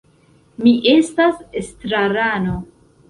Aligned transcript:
Mi 0.63 0.71
estas 0.93 1.37
estrarano. 1.63 2.57